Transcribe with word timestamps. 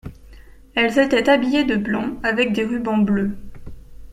Elles 0.73 0.97
étaient 0.97 1.29
habillées 1.29 1.63
de 1.63 1.75
blanc 1.75 2.17
avec 2.23 2.53
des 2.53 2.63
rubans 2.65 2.97
bleus. 2.97 3.37